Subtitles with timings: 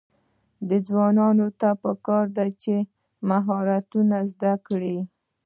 [0.87, 2.75] ځوانانو ته پکار ده چې،
[3.29, 4.97] مهارتونه زده کړي.